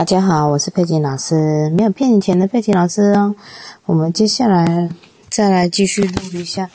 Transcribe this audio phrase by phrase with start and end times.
[0.00, 3.36] 大家好，我是佩锦老师，没有骗你钱的佩锦老师哦。
[3.84, 4.88] 我们接下来
[5.28, 6.70] 再来继续录一下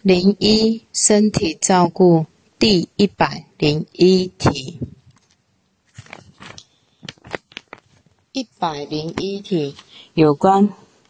[0.00, 4.78] 零一身体照顾第一百零一题。
[8.30, 9.74] 一百零一题
[10.14, 10.68] 有关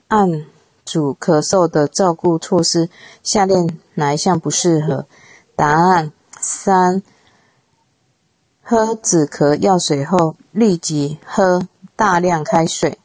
[0.09, 0.47] 按
[0.87, 2.89] 主咳嗽的照顾措施，
[3.23, 3.55] 下列
[3.93, 5.07] 哪一项不适合？
[5.55, 7.03] 答案三。
[8.67, 12.99] 喝止咳药水后，立即喝大量开水。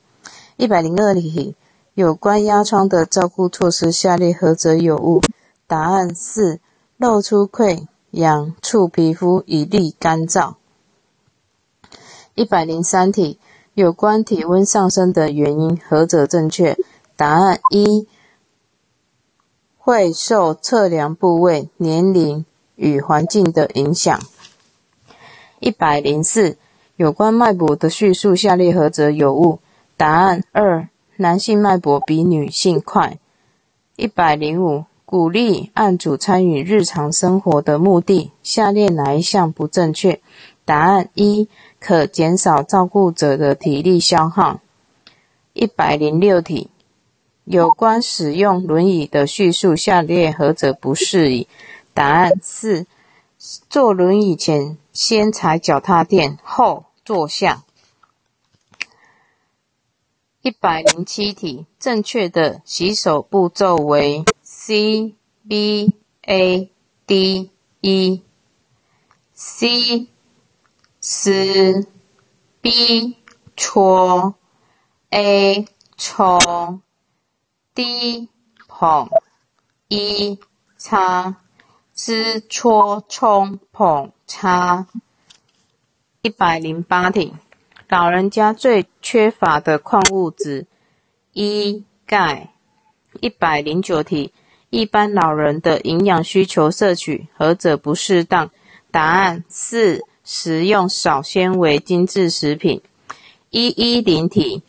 [0.56, 1.54] 一百零二题，
[1.94, 5.22] 有关压疮的照顾措施，下列何者有误？
[5.68, 6.62] 答案四：
[6.96, 10.54] 露出溃疡处皮肤以利干燥。
[12.36, 13.38] 一百零三题，
[13.74, 16.78] 有关体温上升的原因，何者正确？
[17.18, 18.08] 答案一：
[19.78, 24.18] 会受测量部位、年龄与环境的影响。
[25.60, 26.58] 一百零四，
[26.96, 29.60] 有关脉搏的叙述，下列何者有误？
[29.98, 33.18] 答案二，男性脉搏比女性快。
[33.98, 40.22] 一百零五，鼓励案主参与日常生活的目的，下列哪一项不正确？
[40.64, 41.50] 答案一，
[41.82, 44.62] 可减少照顾者的体力消耗。
[45.52, 46.70] 一百零六题，
[47.44, 51.48] 有关使用轮椅的叙述，下列何者不适宜？
[51.94, 52.86] 答案四，
[53.70, 54.78] 坐轮椅前。
[55.02, 57.64] 先踩脚踏垫，后坐下。
[60.42, 65.16] 一百零七题，正确的洗手步骤为 C
[65.48, 66.70] B A
[67.08, 68.22] D E。
[69.34, 70.08] C
[71.00, 71.88] 撕
[72.60, 73.16] ，B
[73.56, 74.36] 搓
[75.12, 76.82] ，A 冲
[77.74, 78.28] ，D
[78.68, 79.10] 捧
[79.88, 80.38] ，E
[80.78, 81.38] 擦。
[82.02, 84.88] 撕搓冲捧擦，
[86.22, 87.34] 一百零八题，
[87.90, 90.66] 老人家最缺乏的矿物质
[91.34, 92.54] 一钙。
[93.20, 94.32] 一百零九题，
[94.70, 98.50] 一般老人的营养需求摄取何者不适当？
[98.92, 102.82] 答案四，食用少纤维精致食品。
[103.50, 104.64] 一一零题，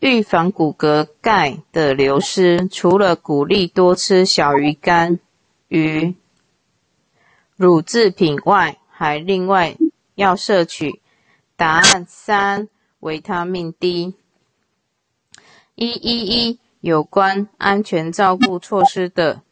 [0.00, 5.20] 预防骨骼钙的流失，除了鼓励多吃小鱼干、
[5.68, 6.14] 鱼。
[7.62, 9.76] 乳制品外，还另外
[10.16, 11.00] 要摄取。
[11.54, 12.68] 答案三：
[12.98, 14.16] 维他命 D。
[15.76, 19.42] 一一一有关安全照顾措施的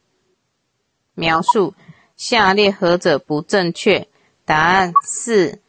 [1.15, 1.75] 描述，
[2.17, 4.09] 下列何者不正确？
[4.45, 5.61] 答案四：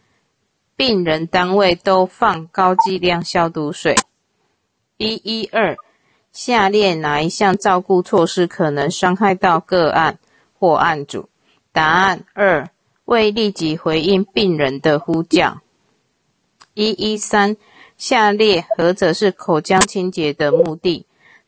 [0.76, 3.96] 病人单位都放高剂量消毒水。
[4.98, 5.78] 一一二，
[6.32, 10.18] 下列哪一项照顾措施可能伤害到个案
[10.58, 11.30] 或案主？
[11.72, 12.70] 答案二：
[13.06, 15.62] 未立即回应病人的呼叫。
[16.74, 17.58] 一一三，
[17.98, 21.06] 下列何者是口腔清洁的目的？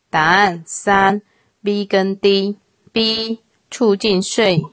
[0.09, 1.21] 答案三
[1.63, 2.57] ：B 跟 D。
[2.91, 3.39] B
[3.71, 4.63] 促进睡，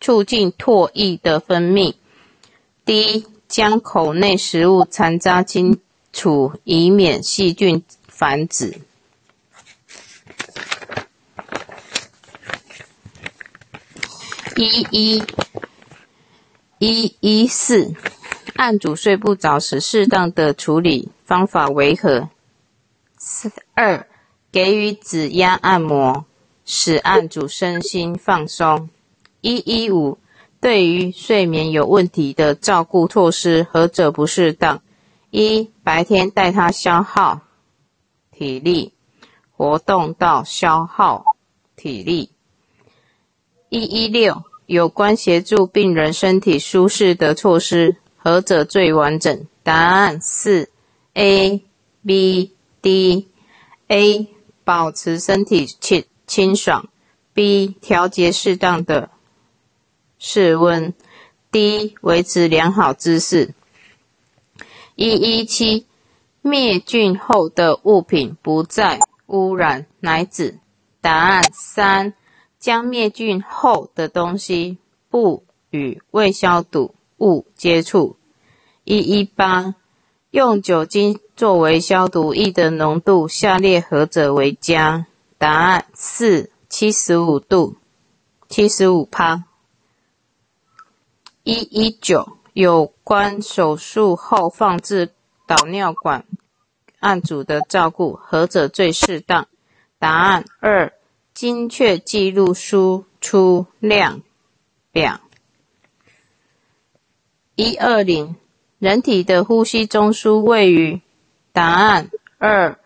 [0.00, 1.94] 促进唾液的分泌。
[2.84, 5.80] D 将口内食物残渣清
[6.12, 8.82] 除，以免细菌繁殖。
[14.62, 15.24] 一一
[16.78, 17.92] 一一四，
[18.54, 22.28] 案主睡不着时，适当的处理方法为何？
[23.74, 24.06] 二，
[24.52, 26.26] 给予指压按摩，
[26.64, 28.88] 使案主身心放松。
[29.40, 30.18] 一一五，
[30.60, 34.80] 对于睡眠有问题的照顾措施，何者不适当？
[35.30, 37.40] 一，白天带他消耗
[38.30, 38.92] 体力，
[39.50, 41.24] 活动到消耗
[41.74, 42.30] 体力。
[43.68, 49.46] 一一六有关协助病人身体舒适的措施，何者最完整？
[49.62, 50.70] 答案四
[51.12, 51.62] ：A、
[52.06, 53.28] B、D。
[53.88, 54.28] A
[54.64, 56.88] 保持身体清清爽
[57.34, 59.10] ，B 调节适当的
[60.18, 60.94] 室温
[61.50, 63.52] ，D 维持良好姿势。
[64.94, 65.86] 一一七
[66.40, 70.56] 灭菌后的物品不再污染奶子。
[71.02, 72.14] 答案三。
[72.62, 74.78] 将灭菌后的东西
[75.10, 78.16] 不与未消毒物接触。
[78.84, 79.74] 一一八，
[80.30, 85.06] 用酒精作为消毒液的浓度，下列何者为佳？
[85.38, 87.78] 答案四，七十五度，
[88.48, 89.42] 七十五帕。
[91.42, 95.10] 一一九，有关手术后放置
[95.48, 96.24] 导尿管
[97.00, 99.48] 案组的照顾，何者最适当？
[99.98, 100.92] 答案二。
[101.34, 104.22] 精确记录输出量
[104.90, 105.20] 表。
[107.54, 108.36] 一二零
[108.78, 111.00] 人体的呼吸中枢位于
[111.52, 112.78] 答案二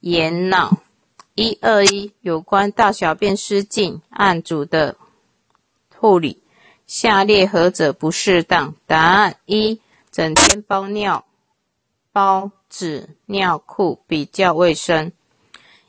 [0.00, 0.78] 眼脑。
[1.34, 4.96] 一二一有关大小便失禁案主的
[5.96, 6.42] 护理，
[6.86, 8.74] 下列何者不适当？
[8.86, 9.80] 答案一
[10.12, 11.24] 整天包尿
[12.12, 15.10] 包纸尿裤比较卫生。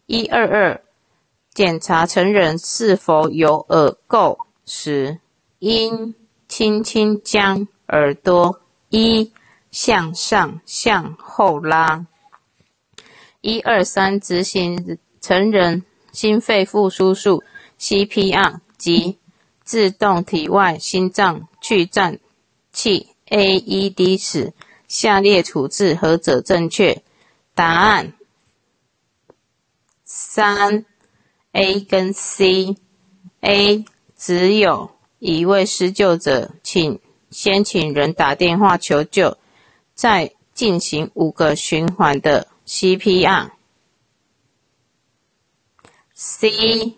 [0.08, 0.82] 一二二
[1.56, 4.38] 检查成人是否有耳垢
[4.68, 5.20] 时，
[5.58, 6.14] 应
[6.48, 9.32] 轻轻将耳朵一
[9.72, 12.06] 向上向后拉。
[13.42, 15.00] 一二三执行。
[15.22, 17.44] 成人心肺复苏术
[17.80, 19.18] （CPR） 及
[19.64, 22.20] 自动体外心脏去颤
[22.72, 24.54] 器 （AED） 时，
[24.88, 27.02] 下列处置何者正确？
[27.56, 28.14] 答案
[30.04, 30.86] 三
[31.56, 32.76] A 跟 C。
[33.40, 33.86] A
[34.18, 37.00] 只有一位施救者，请
[37.30, 39.38] 先请人打电话求救，
[39.94, 43.52] 再进行五个循环的 CPR。
[46.14, 46.98] C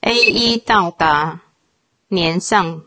[0.00, 1.42] A 一到达，
[2.08, 2.84] 粘上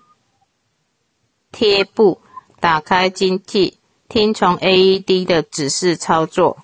[1.51, 2.21] 贴布，
[2.59, 3.77] 打开经济，
[4.07, 6.57] 听从 AED 的指示操作。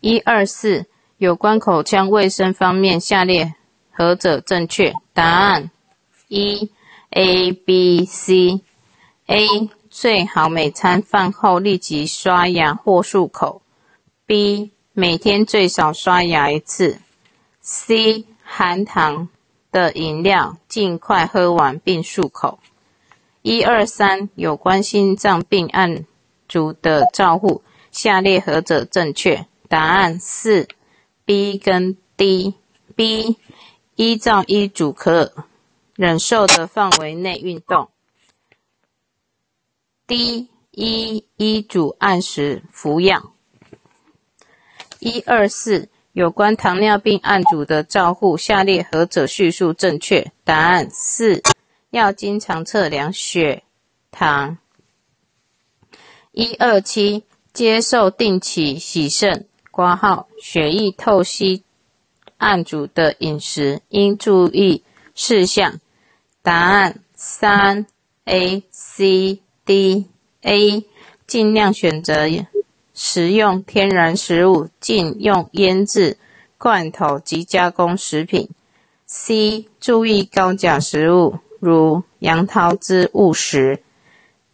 [0.00, 0.86] 一二四，
[1.16, 3.54] 有关口腔卫生方面，下列
[3.90, 4.92] 何者正确？
[5.12, 5.70] 答案
[6.28, 6.70] 一
[7.10, 8.60] A B C。
[9.26, 13.62] A 最好每餐饭后立即刷牙或漱口。
[14.26, 16.98] B 每天最少刷牙一次。
[17.60, 19.28] C 含糖
[19.72, 22.58] 的饮料尽快喝完并漱口。
[23.44, 26.06] 一二三，有关心脏病案
[26.48, 29.46] 组的照护，下列何者正确？
[29.68, 30.66] 答案是
[31.26, 32.54] B 跟 D。
[32.96, 33.36] B
[33.96, 35.34] 依照医嘱可
[35.94, 37.90] 忍受的范围内运动。
[40.06, 43.34] D 一医嘱按时服药。
[45.00, 50.32] 一二四有关糖尿病案组的照护，下列何者叙述正确？
[50.44, 51.42] 答案四
[51.94, 53.62] 要经常测量血
[54.10, 54.58] 糖。
[56.32, 61.62] 一二七接受定期洗肾挂号血液透析
[62.36, 64.82] 案主的饮食应注意
[65.14, 65.80] 事项。
[66.42, 67.86] 答案三
[68.24, 69.40] A C。
[69.66, 70.04] D
[70.42, 70.84] A
[71.26, 72.28] 尽量选择
[72.92, 76.18] 食用天然食物，禁用腌制、
[76.58, 78.50] 罐头及加工食品。
[79.06, 83.82] C 注意高钾食物，如杨桃汁、误食。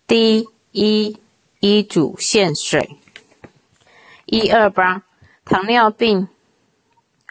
[0.07, 1.19] D 一
[1.59, 2.99] 医嘱限水。
[4.27, 5.03] 一二八
[5.45, 6.29] 糖尿病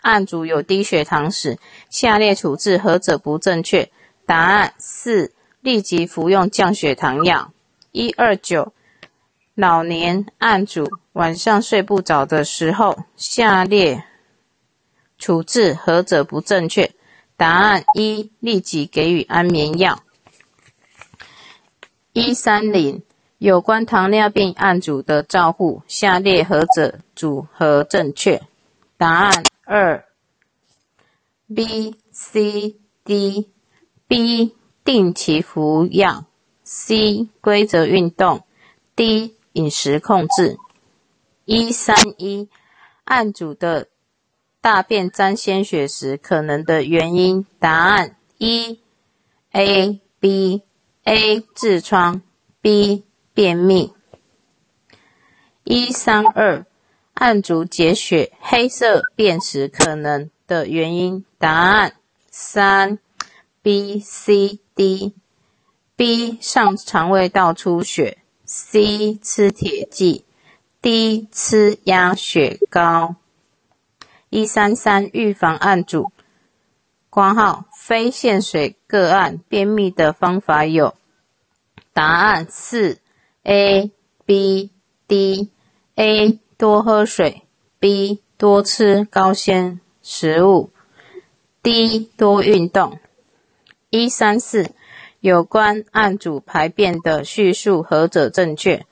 [0.02, 1.58] 案主有低血糖史，
[1.90, 3.90] 下列处置何者不正确？
[4.26, 5.32] 答案四
[5.62, 7.54] 立即服用降血糖药。
[7.94, 8.74] 一二九，
[9.56, 14.04] 老年案主晚上睡不着的时候，下列
[15.18, 16.92] 处置何者不正确？
[17.40, 20.04] 答案一，立即给予安眠药。
[22.12, 23.02] 一三零，
[23.38, 28.42] 有关糖尿病案组的照护，下列何者组合正确？
[28.98, 30.04] 答案二
[31.48, 32.76] ，B、C、
[33.06, 33.50] D。
[34.10, 36.26] B 定期服药。
[36.66, 38.44] C 规则运动
[38.98, 40.58] ，D 饮食控制。
[41.46, 42.50] 一三一，
[43.06, 43.88] 案组的
[44.62, 48.18] 大便沾鲜血时可能的原因，答案。
[48.38, 48.80] 一
[49.52, 50.64] A B
[51.04, 52.22] A 痔疮
[52.62, 53.94] ，B 便秘。
[55.64, 56.66] 一三二，
[57.14, 57.42] 案。
[57.42, 61.94] 主解血黑色便时可能的原因，答案。
[62.30, 63.00] 三
[63.62, 65.14] B C D。
[65.96, 70.26] B 上肠胃道出血，C 吃铁剂
[70.82, 73.16] ，D 吃鸭血糕。
[74.30, 76.12] 一三三预防案组，
[77.10, 80.96] 括号非限水个案便秘的方法有：
[81.94, 83.00] 答案四
[83.44, 83.92] A、
[84.26, 84.72] B、
[85.08, 85.50] D。
[85.96, 87.42] A 多喝水
[87.78, 90.72] ，B 多吃高纤食物
[91.62, 93.00] ，D 多运动。
[93.90, 94.72] 一三四。
[95.22, 98.86] 有关案主排便的叙述何者正确？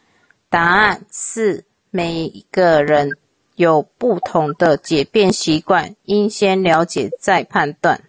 [0.50, 3.18] 答案是每个人
[3.58, 8.04] 有不同的解便习惯，应先了解再判断。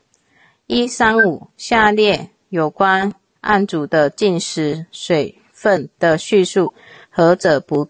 [0.67, 6.75] 一三五，下列有关案主的进食水分的叙述
[7.09, 7.88] 何者不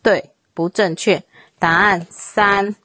[0.00, 1.24] 对、不正确？
[1.58, 2.76] 答案三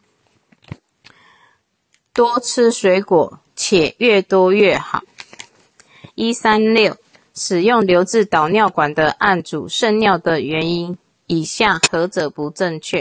[2.11, 5.03] 多吃水果，且越多越好。
[6.15, 6.97] 一三六，
[7.35, 10.97] 使用留置导尿管的按阻渗尿的原因，
[11.27, 12.99] 以下何者不正确？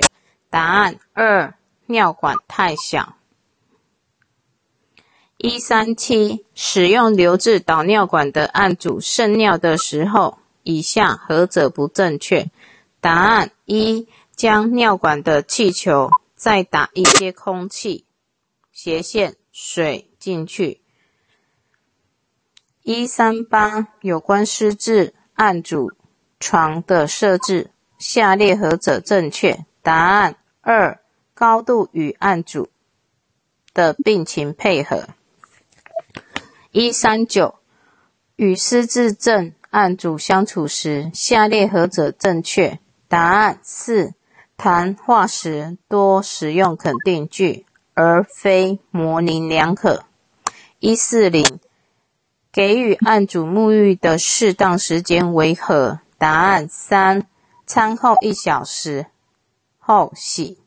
[0.51, 1.55] 答案二，
[1.87, 3.17] 尿管太小。
[5.37, 12.51] 一三七，使用留置导尿管的按阻渗尿的时候，以下何者不正确？
[13.01, 18.07] 答案一，将尿管的气球再打一些空气。
[18.73, 20.81] 斜线水进去。
[22.83, 25.93] 一三八有关失智按阻
[26.39, 29.65] 床的设置，下列何者正确？
[29.87, 30.99] 答案二，
[31.33, 32.71] 高度与案组
[33.73, 35.05] 的病情配合。
[36.73, 37.55] 一三九
[38.35, 42.81] 与失智症案组相处时，下列何者正确？
[43.07, 44.15] 答案四，
[44.57, 47.65] 谈话时多使用肯定句。
[47.95, 50.05] 而非模棱两可。
[50.81, 51.61] 一四零，
[52.51, 56.01] 给予案主沐浴的适当时间为何？
[56.19, 57.29] 答案三，
[57.67, 59.07] 餐后一小时
[59.87, 60.59] 后洗。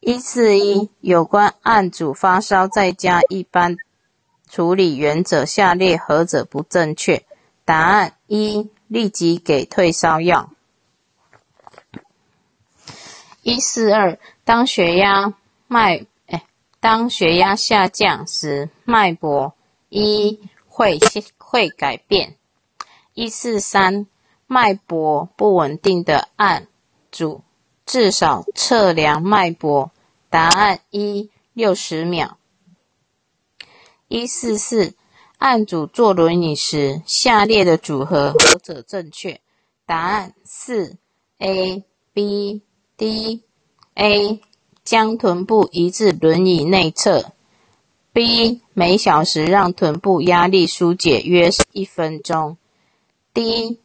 [0.00, 3.78] 一四一，有关案主发烧在家一般
[4.46, 7.24] 处理原则，下列何者不正确？
[7.64, 10.50] 答案一，立即给退烧药。
[13.40, 15.32] 一四二，当血压。
[15.66, 16.44] 脉，哎，
[16.78, 19.54] 当血压下降时，脉搏
[19.88, 20.98] 一会
[21.38, 22.36] 会改变。
[23.14, 24.06] 一四三，
[24.46, 26.68] 脉搏不稳定的按
[27.10, 27.42] 阻，
[27.86, 29.90] 至少测量脉搏。
[30.28, 32.36] 答案一六十秒。
[34.08, 34.94] 一四四，
[35.38, 39.40] 按阻坐轮椅时，下列的组合何者正确？
[39.86, 40.96] 答案四
[41.38, 42.60] A B
[42.98, 43.42] D
[43.94, 44.40] A。
[44.84, 47.32] 将臀部移至轮椅内侧。
[48.12, 52.56] B 每小时让臀部压力疏解约一分钟。
[53.34, 53.80] D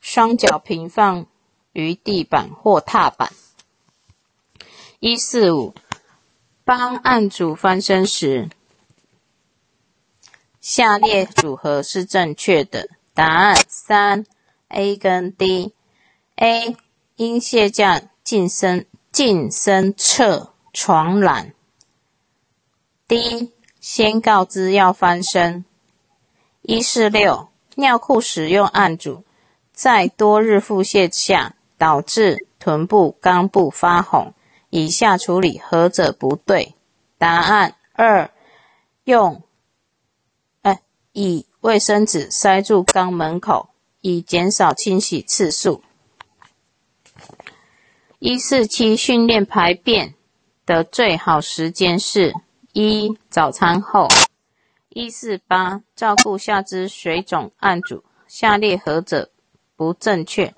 [0.00, 1.26] 双脚平放
[1.72, 3.32] 于地板或踏板。
[4.98, 5.74] 一四五，
[6.64, 8.50] 帮案主翻身时，
[10.60, 12.88] 下列组合是正确的。
[13.14, 14.24] 答案三
[14.68, 15.72] A 跟 D。
[16.36, 16.76] A
[17.16, 18.86] 因卸架近身。
[19.12, 21.52] 近身侧床栏。
[23.08, 25.64] D 先告知要翻身。
[26.62, 29.24] 一四六尿裤使用按阻，
[29.72, 34.34] 在多日腹泻下导致臀部肛部发红，
[34.68, 36.74] 以下处理何者不对？
[37.16, 38.30] 答案二，
[39.04, 39.42] 用，
[40.60, 40.82] 哎，
[41.12, 43.70] 以卫生纸塞住肛门口，
[44.02, 45.82] 以减少清洗次数。
[48.18, 50.12] 一四七训练排便
[50.66, 52.34] 的最好时间是
[52.74, 54.06] 一早餐后。
[54.90, 59.30] 一四八照顾下肢水肿按阻，下列何者
[59.76, 60.52] 不正确？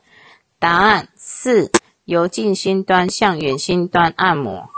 [0.62, 1.72] 答案四
[2.04, 4.70] 由近心端向远心端按摩。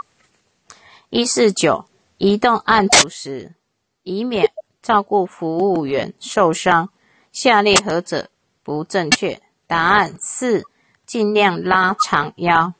[1.11, 1.85] 一四九
[2.17, 3.53] 移动按阻时，
[4.01, 4.51] 以免
[4.81, 6.89] 照顾服务员受伤，
[7.31, 8.29] 下列何者
[8.63, 9.39] 不正确？
[9.67, 10.63] 答案四。
[11.05, 12.73] 尽量拉长腰。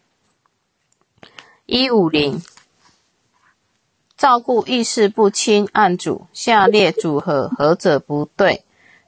[1.68, 2.42] 一五零，
[4.18, 8.66] 照顾意识不清按主，下列组合何者不对？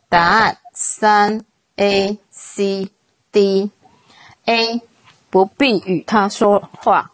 [0.07, 1.43] 答案三
[1.77, 2.91] A、C、
[3.31, 3.71] D。
[4.47, 4.81] A
[5.29, 7.11] 不必与他说话。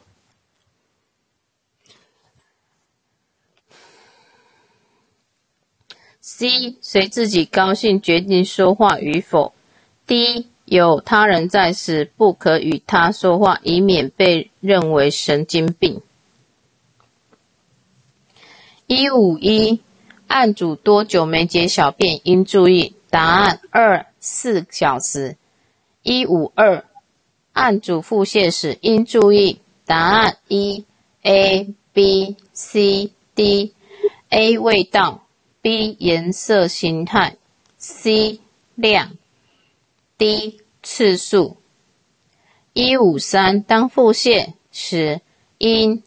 [6.22, 9.54] C 随自己高兴决定说话与否。
[10.06, 16.02] D 有他人在时，不可与他说话，以免被认为神经病。
[18.86, 19.82] 一五一，
[20.28, 22.96] 案主多久没解小便应注意？
[23.10, 25.36] 答案二四小时。
[26.04, 26.86] 一五二，
[27.54, 29.60] 案主腹泻时应注意？
[29.86, 30.86] 答案一
[31.22, 33.74] A B C D
[34.30, 35.24] A 味道
[35.62, 37.38] ，B 颜色形态
[37.78, 38.40] ，C
[38.76, 39.18] 量。
[40.18, 41.58] D 次数。
[42.74, 45.22] 一五三，当腹泻时
[45.58, 46.04] 应。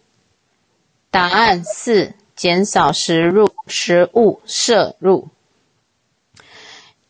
[1.11, 2.13] 答案四。
[2.37, 5.31] 减少食入食物摄入。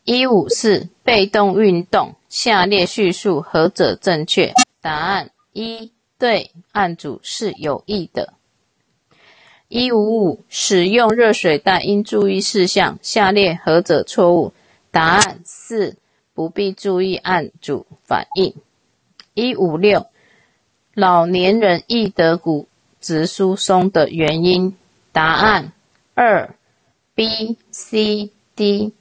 [0.09, 4.53] 一五四，被动运动，下列叙述何者正确？
[4.79, 8.31] 答案一对案主是有益的。
[9.67, 14.53] 一五五，使用热水袋应注意事项，下列何者错误？
[14.91, 15.97] 答案四。
[16.33, 18.53] 不必注意按组反应。
[19.33, 20.05] 一五六，
[20.93, 22.69] 老年人易得骨
[23.01, 24.77] 质疏松的原因？
[25.11, 25.73] 答案
[26.13, 26.55] 二
[27.13, 28.93] ：B、C、D。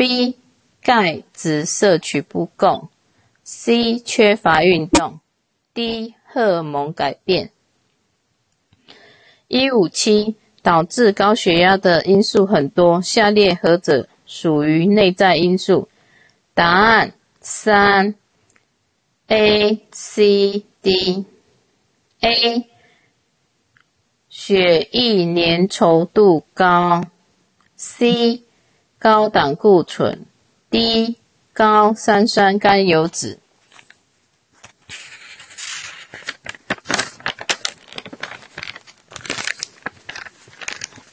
[0.00, 0.38] B
[0.80, 2.88] 钙质摄取不够
[3.42, 5.20] ，C 缺乏运动
[5.74, 7.50] ，D 荷尔蒙改变。
[9.46, 15.90] 一五七导致高血压的因素很多，下列何者属于内在因素？
[16.54, 18.14] 答案三
[19.26, 21.26] ：A、C、D。
[22.20, 22.70] A
[24.30, 27.04] 血液粘稠度高
[27.76, 28.44] ，C。
[29.00, 30.26] 高胆固醇，
[30.70, 31.16] 低
[31.54, 33.38] 高三酸甘油脂。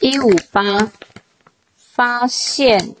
[0.00, 0.92] 一五八，
[1.76, 2.94] 发现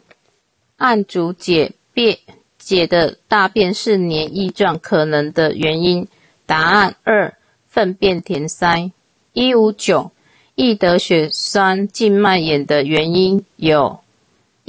[0.78, 2.18] 案主解便
[2.56, 6.08] 解的大便是黏液状，可能的原因。
[6.46, 7.36] 答案二，
[7.68, 8.90] 粪便填塞。
[9.34, 10.12] 一五九，
[10.54, 14.00] 易得血栓静脉炎的原因有。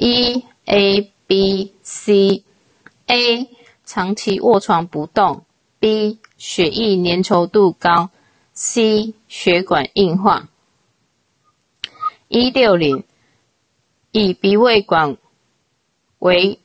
[0.02, 2.46] 一 A B C
[3.06, 3.50] A
[3.84, 5.44] 长期卧床不动
[5.78, 8.10] ，B 血液粘稠度高
[8.54, 10.48] ，C 血管硬化。
[12.30, 13.04] 一六零
[14.12, 15.18] 以鼻胃管
[16.20, 16.62] 为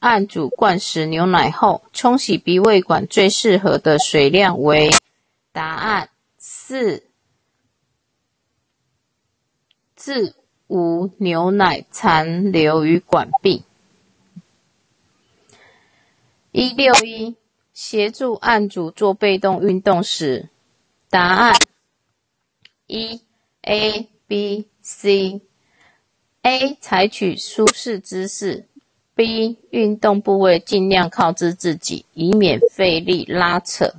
[0.00, 4.90] 按主灌食牛奶后，冲洗鼻胃管最适合的水量为？
[5.52, 7.04] 答案四
[9.94, 10.34] 至。
[10.72, 13.62] 无牛奶残留于管壁。
[16.50, 17.36] 一六一，
[17.74, 20.48] 协助案主做被动运动时，
[21.10, 21.60] 答案
[22.86, 23.20] 一
[23.60, 25.42] A B C。
[26.40, 28.64] A 采取舒适姿势
[29.14, 33.92] ，B 运动部位尽量靠之自己，以免费力拉扯。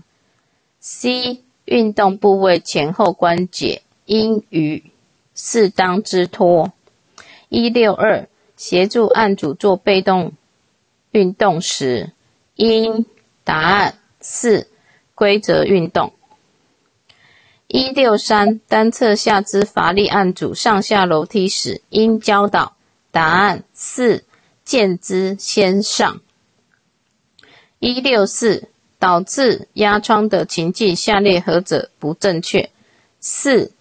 [0.79, 4.91] C 运动部位前后关节应与。
[5.35, 6.73] 适当之托。
[7.49, 10.33] 一六二，协助案主做被动
[11.11, 12.11] 运动时，
[12.55, 13.05] 应
[13.43, 14.67] 答案四
[15.13, 16.13] 规则运动。
[17.67, 22.75] 一六三，单侧下肢乏力案主上下楼梯时，应教导
[23.11, 24.25] 答案四
[24.63, 26.21] 见之先上。
[27.79, 28.69] 一六四，
[28.99, 32.69] 导致压疮的情境，下列何者不正确？
[33.19, 33.71] 四。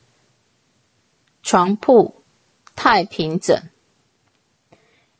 [1.42, 2.22] 床铺
[2.74, 3.62] 太平整。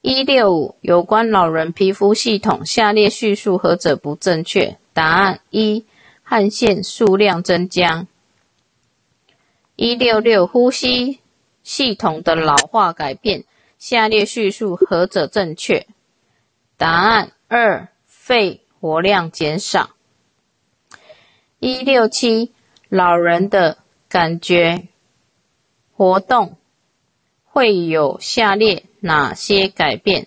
[0.00, 4.78] 一六五有关老人皮肤系统，下列叙述何者不正确？
[4.92, 5.84] 答案一：
[6.22, 8.06] 汗腺数量增加。
[9.76, 11.20] 一六六呼吸
[11.62, 13.44] 系统的老化改变，
[13.78, 15.86] 下列叙述何者正确？
[16.76, 19.90] 答案二：肺活量减少。
[21.60, 22.52] 一六七
[22.88, 24.88] 老人的感觉。
[26.02, 26.56] 活动
[27.44, 30.26] 会有下列哪些改变？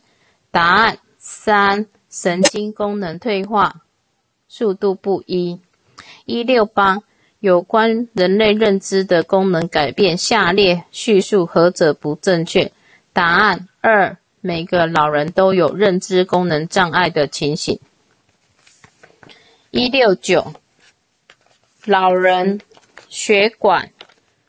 [0.49, 3.81] 答案三：神经功能退化，
[4.47, 5.59] 速度不一。
[6.23, 6.99] 一六八
[7.41, 12.71] 有关人类认知的功能改变，下列叙述何者不正确？
[13.11, 17.81] 答案二：每个老人都有认知功能障碍的情形。
[19.71, 20.53] 一六九
[21.83, 22.61] 老人
[23.09, 23.91] 血管。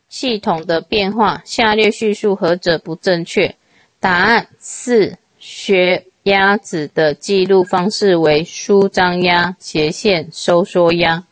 [0.09, 3.55] 系统的变化，下列叙述何者不正确？
[3.99, 11.25] 答案四：血压值的记录方式为舒张压、斜线收缩压。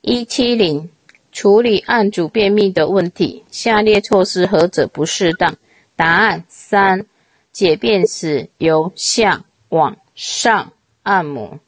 [0.00, 0.90] 一七零，
[1.32, 5.56] 处理案主便秘的问题，下列措施何者不适当？
[5.94, 7.06] 答案三：
[7.52, 11.58] 解便时由下往上按摩。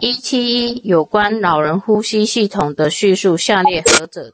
[0.00, 4.32] 一七一有关老人呼吸系统的叙述，下列何者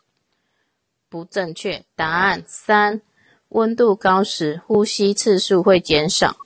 [1.08, 1.86] 不正确？
[1.96, 3.00] 答案三：
[3.48, 6.36] 温度高时，呼吸次数会减少。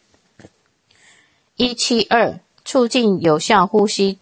[1.57, 4.21] 一七二促进有效呼吸，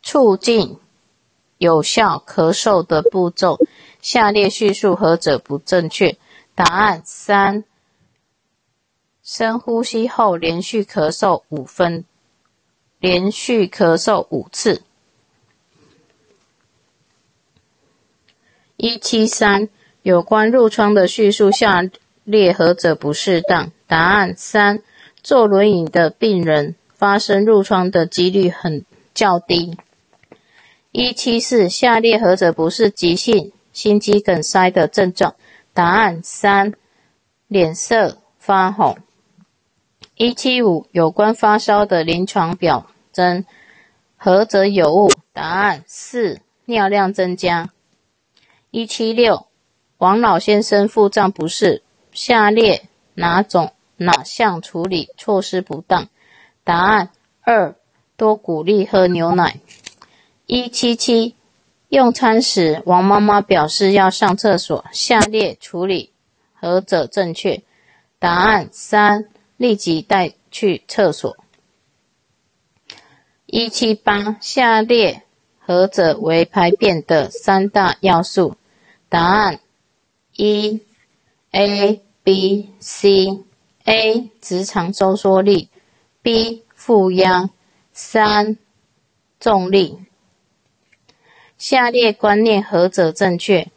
[0.00, 0.78] 促进
[1.58, 3.58] 有效咳嗽的步骤，
[4.00, 6.16] 下列叙述何者不正确？
[6.54, 7.64] 答案三：
[9.24, 12.04] 深呼吸后连续咳嗽五分。
[13.00, 14.82] 连续咳嗽五次。
[18.76, 19.68] 一七三
[20.02, 21.82] 有关褥疮的叙述，下
[22.24, 23.72] 列何者不适当？
[23.86, 24.82] 答案三：
[25.22, 28.84] 坐轮椅的病人发生褥疮的几率很
[29.14, 29.76] 较低。
[30.92, 35.34] 一七四下列何者不是急性心肌梗塞的症状？
[35.72, 36.74] 答案三：
[37.48, 38.98] 脸色发红。
[40.16, 43.44] 一七五有关发烧的临床表征，
[44.16, 45.10] 何者有误？
[45.32, 47.70] 答案四，尿量增加。
[48.70, 49.46] 一七六，
[49.98, 56.08] 王老先生腹胀不适，下列哪种哪项处理措施不当？
[56.64, 57.10] 答案
[57.42, 57.74] 二，
[58.16, 59.60] 多鼓励喝牛奶。
[60.46, 61.34] 一七七，
[61.88, 66.12] 用餐时王妈妈表示要上厕所，下列处理
[66.52, 67.62] 何者正确？
[68.18, 71.36] 答案三，立即带去厕所。
[73.52, 75.24] 一七八，下列
[75.58, 78.56] 何者为排便的三大要素？
[79.08, 79.58] 答案
[80.36, 80.82] 一
[81.50, 83.40] ，A、B、C。
[83.84, 84.30] A.
[84.40, 85.68] 直肠收缩力
[86.22, 86.62] ，B.
[86.76, 87.50] 负压，
[87.92, 88.56] 三
[89.40, 89.98] 重力。
[91.58, 93.68] 下列观念何者正确？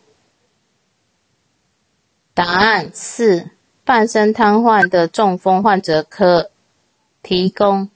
[2.36, 3.50] 答案四，
[3.84, 6.52] 半身瘫痪的中风患者可
[7.24, 7.90] 提供。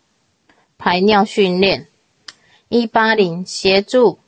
[0.77, 1.87] 排尿训练，
[2.69, 4.19] 一八零协助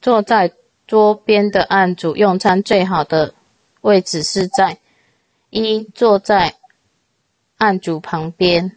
[0.00, 0.52] 坐在
[0.86, 3.34] 桌边的案主用餐最好的
[3.80, 4.78] 位置是在
[5.50, 6.56] 一坐在
[7.56, 8.76] 案主旁边。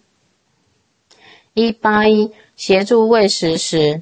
[1.54, 4.02] 一八一协助喂食时，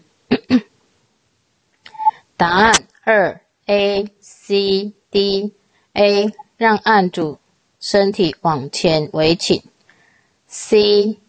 [2.38, 5.54] 答案二 A C D
[5.94, 7.40] A 让案主
[7.80, 9.64] 身体往前围倾
[10.48, 11.20] ，C。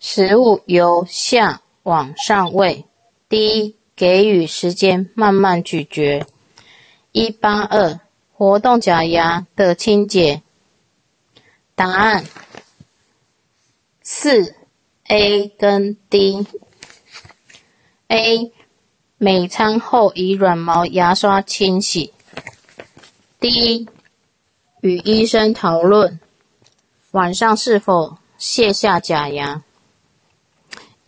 [0.00, 2.86] 食物由下往上喂，
[3.28, 6.24] 第一给予时间慢慢咀嚼。
[7.10, 7.98] 一八二
[8.32, 10.42] 活动假牙的清洁，
[11.74, 12.24] 答案
[14.02, 14.54] 四
[15.08, 16.46] A 跟 D。
[18.06, 18.52] A
[19.16, 22.12] 每餐后以软毛牙刷清洗。
[23.40, 23.88] D
[24.80, 26.20] 与医生讨论
[27.10, 29.64] 晚上是否卸下假牙。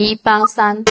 [0.03, 0.87] 一八三，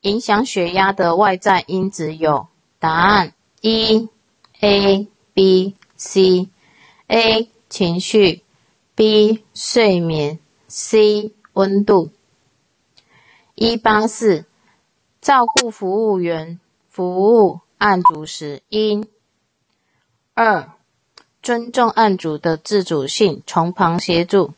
[0.00, 4.08] 影响血压的外在因子有答案一
[4.60, 6.48] A B C
[7.08, 8.42] A 情绪
[8.94, 12.10] B 睡眠 C 温度。
[13.54, 14.46] 一八四，
[15.20, 16.58] 照顾服务员
[16.88, 19.06] 服务案主时应
[20.32, 20.72] 二
[21.42, 24.54] 尊重案主的自主性，从旁协助。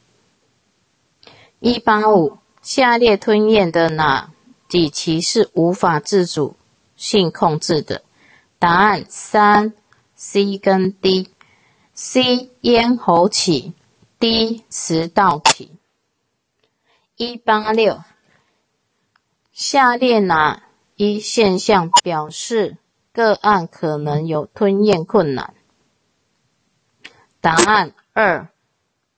[1.59, 2.38] 一八五。
[2.62, 4.33] 下列吞咽的哪
[4.68, 6.57] 几期是无法自主
[6.94, 8.03] 性控制的？
[8.59, 9.73] 答案三
[10.14, 11.31] ，C 跟 D。
[11.94, 13.75] C 咽喉期
[14.18, 15.73] ，D 食道期。
[17.16, 18.03] 一八六，
[19.53, 20.62] 下列哪
[20.96, 22.79] 一现象表示
[23.12, 25.53] 个案可能有吞咽困难？
[27.40, 28.49] 答案二，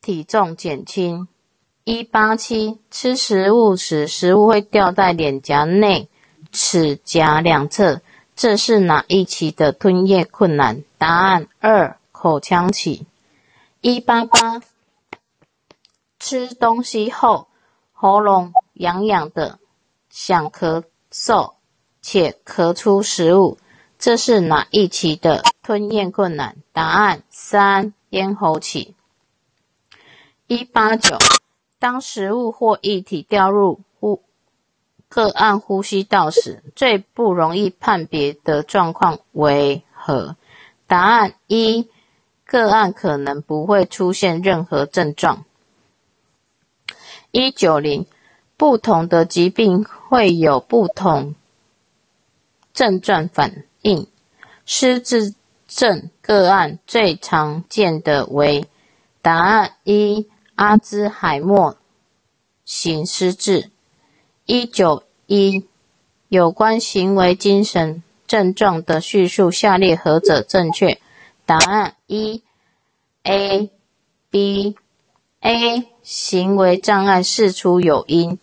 [0.01, 1.29] 体重减轻。
[1.85, 6.09] 一八七，吃食物时，食物会掉在脸颊内
[6.53, 8.03] 齿颊两侧，
[8.37, 10.85] 这是哪一期的吞咽困难？
[10.97, 13.05] 答案二，口腔期。
[13.81, 14.63] 一八八，
[16.21, 17.49] 吃东西后
[17.93, 19.59] 喉咙痒痒的，
[20.09, 21.55] 想咳嗽
[22.01, 23.59] 且咳出食物，
[23.99, 26.59] 这是哪一期的吞咽困难？
[26.73, 28.95] 答案三，咽喉期。
[30.47, 31.19] 一八九。
[31.83, 34.23] 当食物或液体掉入呼
[35.09, 40.37] 个案呼吸道时，最不容易判别的状况为何？
[40.87, 41.89] 答案一：
[42.47, 45.45] 个案可能不会出现任何症状。
[47.33, 48.07] 一九零，
[48.57, 51.35] 不同的疾病会有不同
[52.73, 54.07] 症状反应。
[54.65, 55.35] 失智
[55.67, 58.69] 症个案最常见的为
[59.21, 60.29] 答案一。
[60.63, 61.77] 阿兹海默
[62.65, 63.73] 型失智，
[64.47, 65.67] 一九一
[66.29, 71.01] 有关行为精神症状的叙述，下列何者正确？
[71.45, 72.45] 答案一
[73.25, 73.73] ，A、
[74.31, 74.77] B、
[75.41, 78.39] A 行为障碍事出有因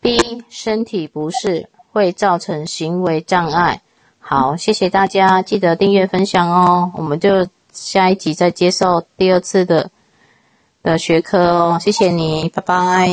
[0.00, 3.82] ，B 身体不适会造成行为障碍。
[4.18, 6.90] 好，谢谢大家，记得订阅分享哦。
[6.96, 9.92] 我们就下一集再接受第二次的。
[10.82, 13.08] 的学科哦，谢谢你，拜拜。